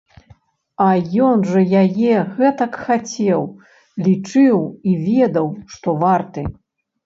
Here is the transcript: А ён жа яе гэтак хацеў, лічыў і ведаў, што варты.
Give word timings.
А 0.85 0.87
ён 1.25 1.43
жа 1.49 1.61
яе 1.83 2.15
гэтак 2.39 2.81
хацеў, 2.87 3.41
лічыў 4.09 4.57
і 4.67 4.91
ведаў, 5.07 5.47
што 5.79 5.89
варты. 6.05 6.49